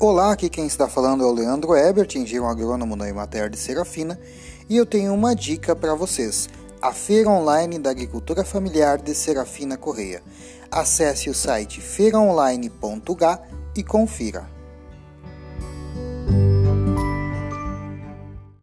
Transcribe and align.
Olá, 0.00 0.30
aqui 0.30 0.48
quem 0.48 0.64
está 0.64 0.88
falando 0.88 1.24
é 1.24 1.26
o 1.26 1.32
Leandro 1.32 1.74
Ebert, 1.74 2.14
engenheiro 2.14 2.46
agrônomo 2.46 2.96
da 2.96 3.08
Emater 3.08 3.50
de 3.50 3.56
Serafina, 3.56 4.16
e 4.68 4.76
eu 4.76 4.86
tenho 4.86 5.12
uma 5.12 5.34
dica 5.34 5.74
para 5.74 5.92
vocês: 5.92 6.48
a 6.80 6.92
Feira 6.92 7.28
Online 7.28 7.80
da 7.80 7.90
Agricultura 7.90 8.44
Familiar 8.44 8.98
de 8.98 9.12
Serafina 9.12 9.76
Correia. 9.76 10.22
Acesse 10.70 11.28
o 11.28 11.34
site 11.34 11.80
feiraonline.ga 11.80 13.42
e 13.74 13.82
confira. 13.82 14.57